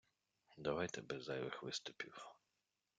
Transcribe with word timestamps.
Давайте 0.57 1.01
без 1.01 1.23
зайвих 1.25 1.63
виступів. 1.63 2.27